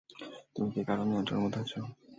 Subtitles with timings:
[0.53, 1.79] তুমি কি কারো নিয়ন্ত্রণের মধ্যে আছো?